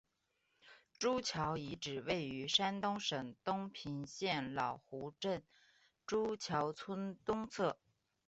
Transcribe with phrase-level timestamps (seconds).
[0.97, 5.43] 朱桥遗址位于山东省东平县老湖镇
[6.07, 7.77] 朱桥村东侧。